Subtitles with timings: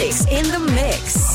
[0.00, 1.29] Olix in the mix.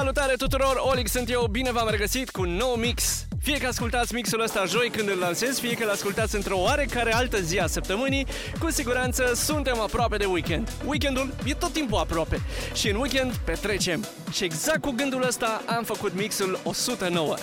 [0.00, 4.14] Salutare tuturor, Olic sunt eu, bine v-am regăsit cu un nou mix fie că ascultați
[4.14, 7.66] mixul ăsta joi când îl lansez, fie că îl ascultați într-o oarecare altă zi a
[7.66, 8.26] săptămânii,
[8.58, 10.72] cu siguranță suntem aproape de weekend.
[10.86, 12.40] Weekendul e tot timpul aproape
[12.74, 14.06] și în weekend petrecem.
[14.32, 17.34] Și exact cu gândul ăsta am făcut mixul 109.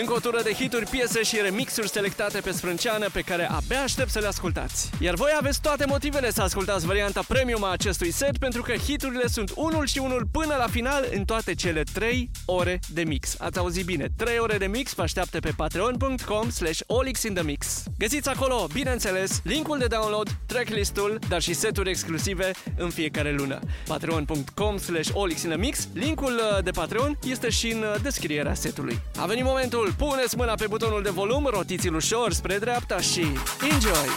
[0.00, 4.10] Încă o tură de hituri, piese și remixuri selectate pe sprânceană pe care abia aștept
[4.10, 4.90] să le ascultați.
[5.00, 9.26] Iar voi aveți toate motivele să ascultați varianta premium a acestui set pentru că hiturile
[9.26, 13.34] sunt unul și unul până la final în toate cele 3 ore de mix.
[13.38, 17.82] Ați auzit bine, 3 ore de mix vă așteaptă pe patreon.com slash olixinthemix.
[17.98, 23.60] Găsiți acolo, bineînțeles, linkul de download, tracklistul, dar și seturi exclusive în fiecare lună.
[23.86, 29.00] patreon.com slash olixinthemix, linkul uh, de Patreon este și în uh, descrierea setului.
[29.16, 33.26] A venit momentul, puneți mâna pe butonul de volum, rotiți-l ușor spre dreapta și
[33.72, 34.08] enjoy!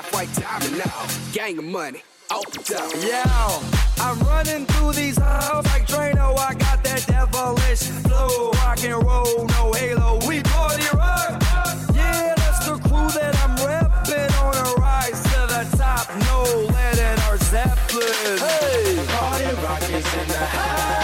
[0.00, 1.06] Half white, diamond now.
[1.34, 2.02] Gang of money.
[2.30, 2.90] Top.
[3.04, 3.22] Yeah,
[3.98, 6.38] I'm running through these halls like Drano.
[6.38, 10.18] I got that devilish flow, rock and roll, no halo.
[10.26, 11.42] We party rock.
[11.94, 16.08] Yeah, that's the crew that I'm repping on a rise to the top.
[16.24, 18.38] No lead in our Zeppelin.
[18.38, 20.99] Hey, Party rock is in the house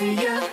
[0.00, 0.49] see you.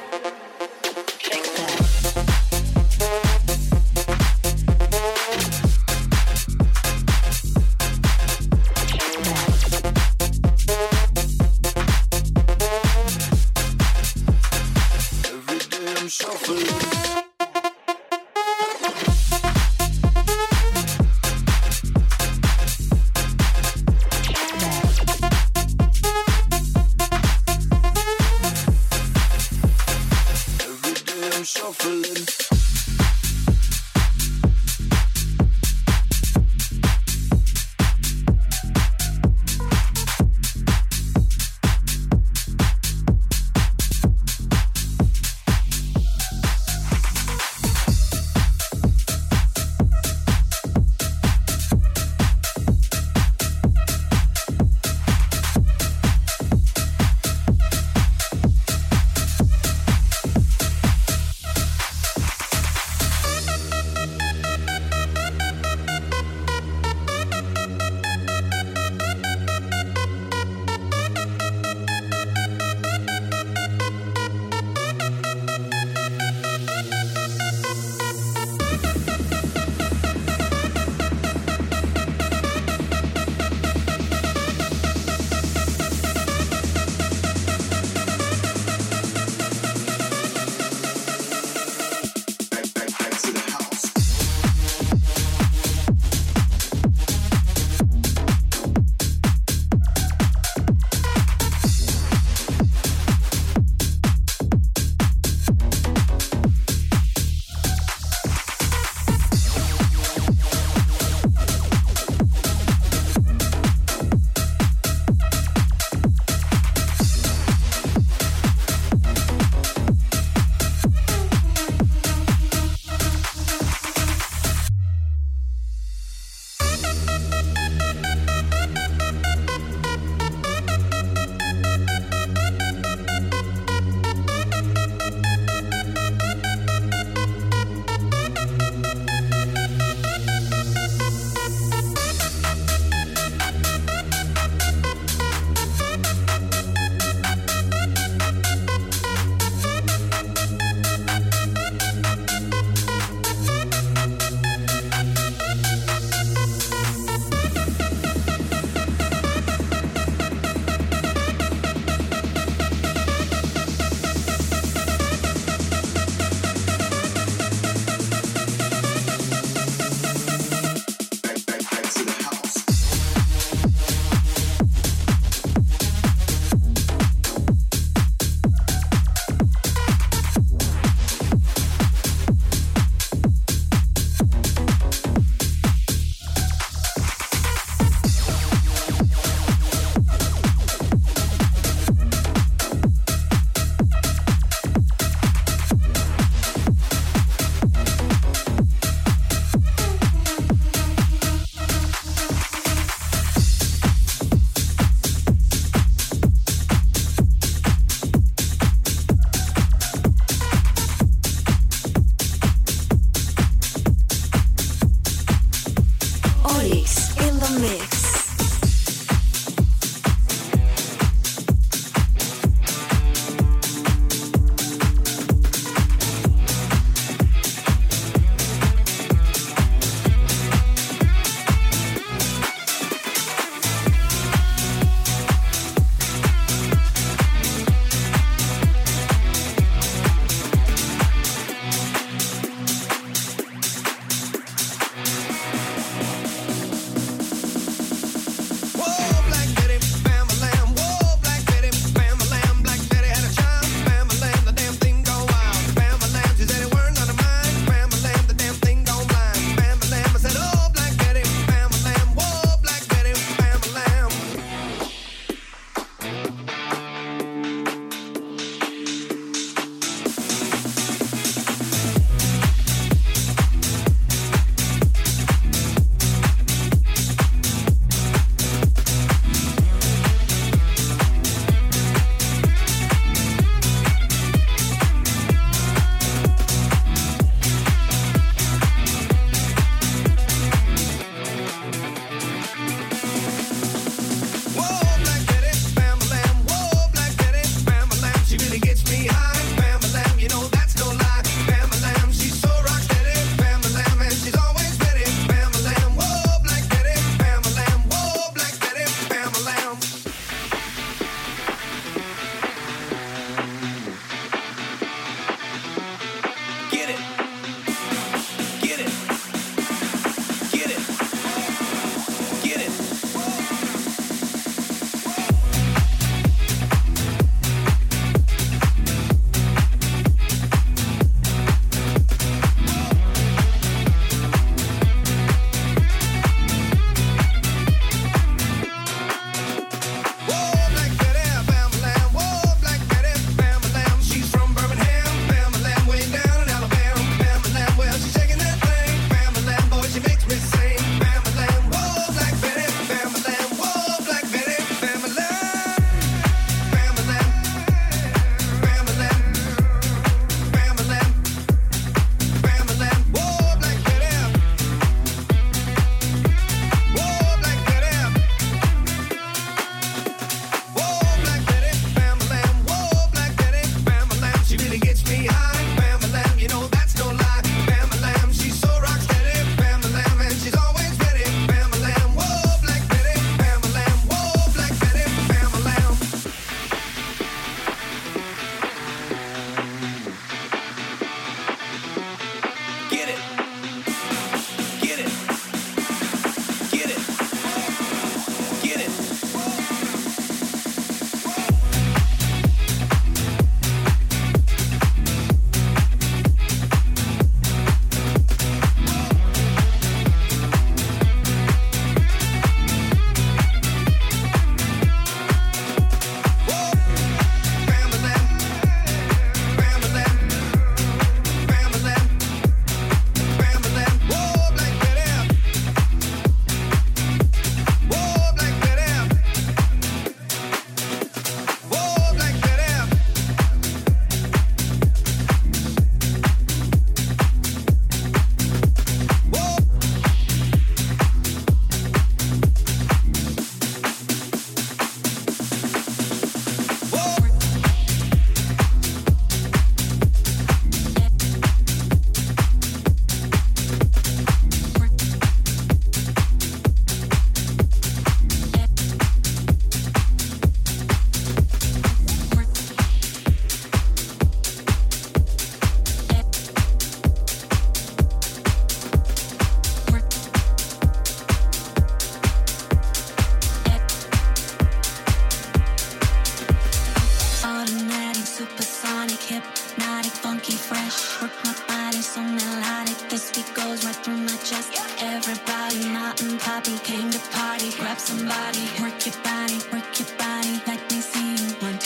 [483.38, 484.74] It goes right through my chest.
[485.00, 487.70] Everybody, not and poppy came to party.
[487.78, 490.60] Grab somebody, work your body, work your body.
[490.66, 491.77] Let me see you.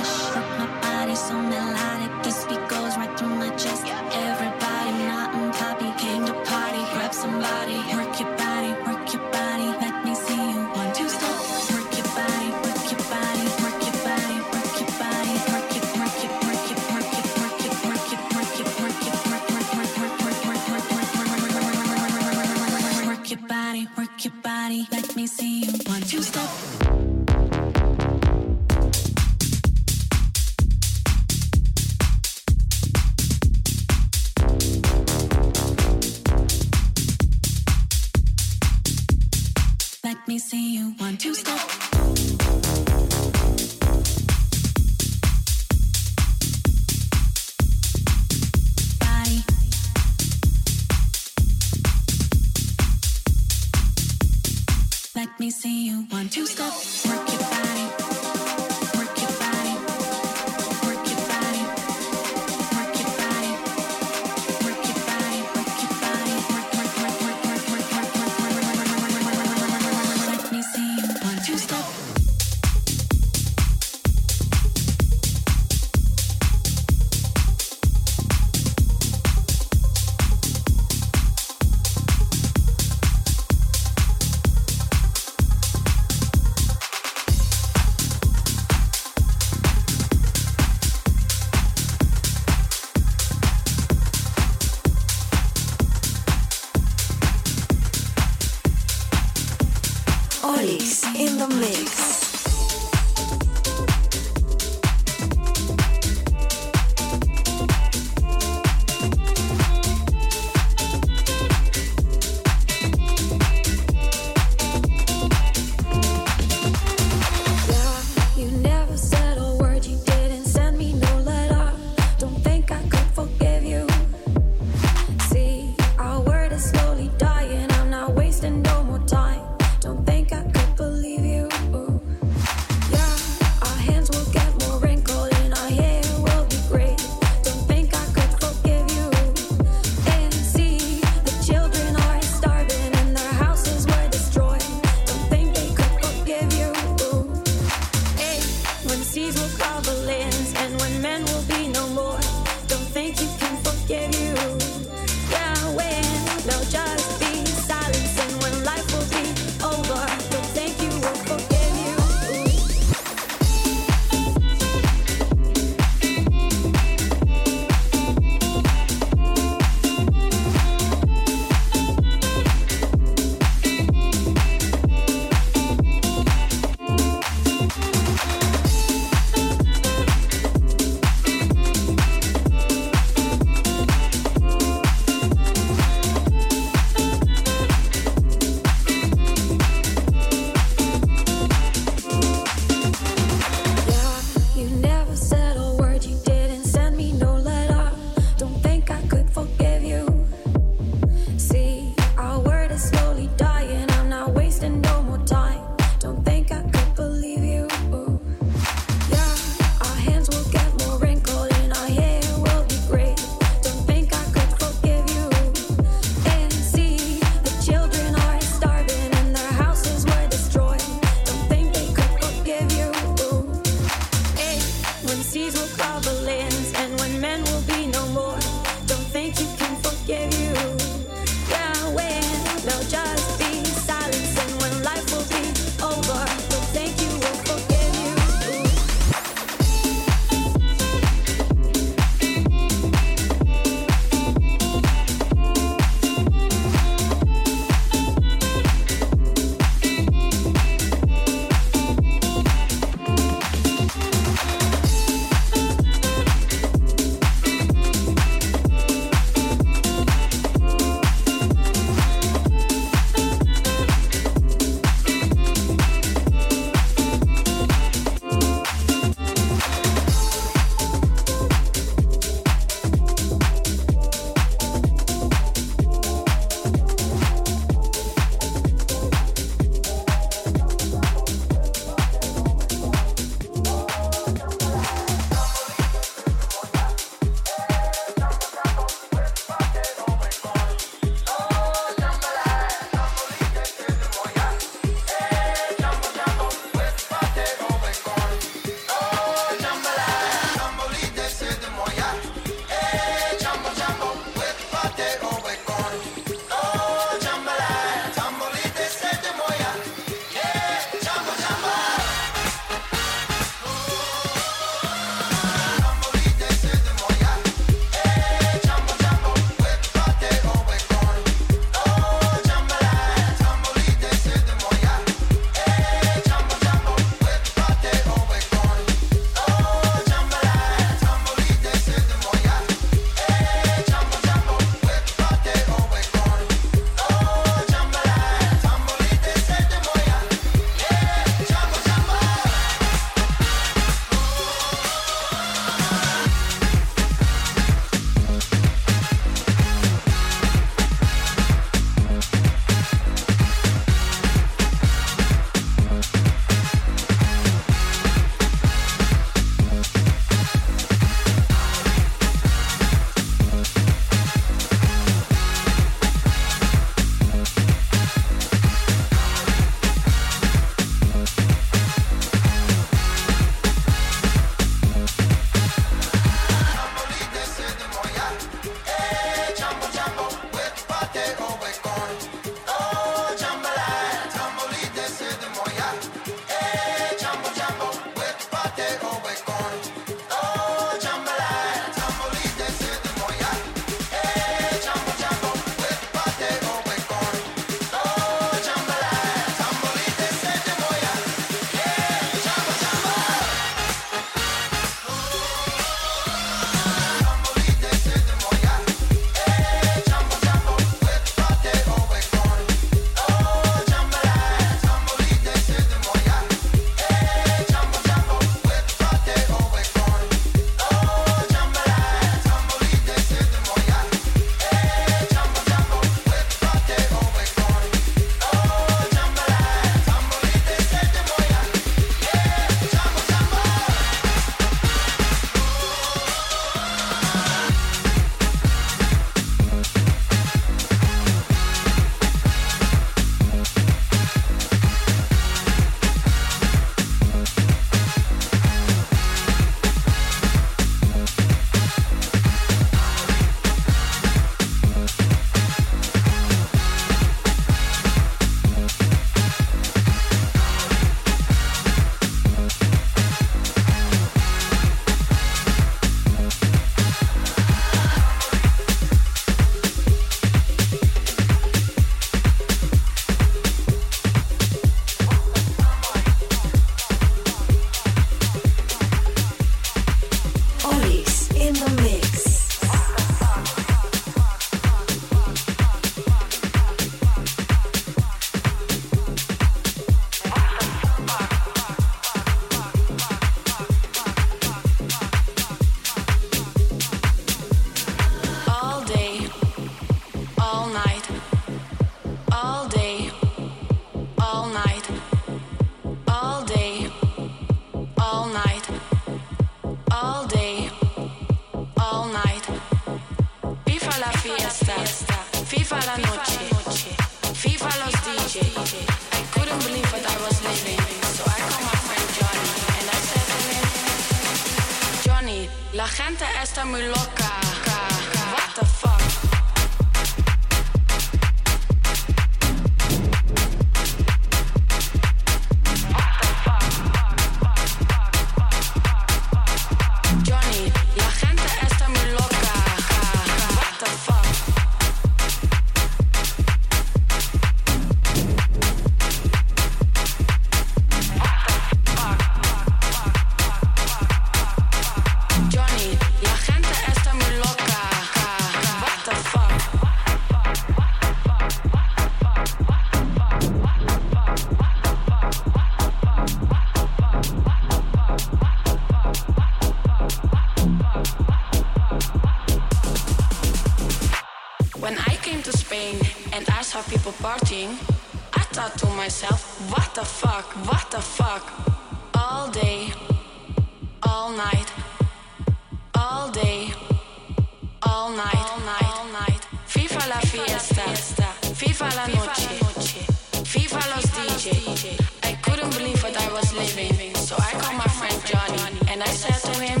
[596.54, 598.78] Was living, so I called my friend Johnny
[599.10, 600.00] and I said to him,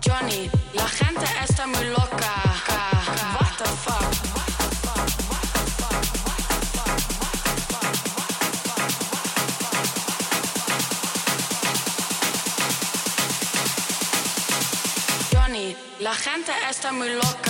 [0.00, 2.32] Johnny, la gente está muy loca.
[3.36, 4.08] What the fuck?
[15.30, 17.49] Johnny, la gente está muy loca.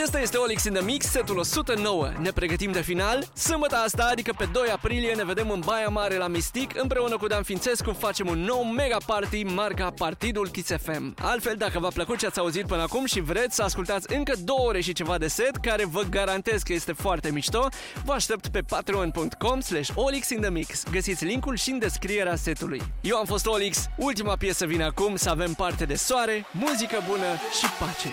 [0.00, 2.12] Acesta este Olix in the Mix, setul 109.
[2.18, 3.28] Ne pregătim de final.
[3.34, 6.70] Sâmbătă asta, adică pe 2 aprilie, ne vedem în Baia Mare la Mistic.
[6.82, 11.14] Împreună cu Dan Fințescu facem un nou mega party marca Partidul Kiss FM.
[11.22, 14.60] Altfel, dacă v-a plăcut ce ați auzit până acum și vreți să ascultați încă două
[14.60, 17.68] ore și ceva de set, care vă garantez că este foarte mișto,
[18.04, 20.82] vă aștept pe patreon.com slash Olix in the Mix.
[20.90, 22.82] Găsiți linkul și în descrierea setului.
[23.00, 27.26] Eu am fost Olix, ultima piesă vine acum, să avem parte de soare, muzică bună
[27.58, 28.08] și pace.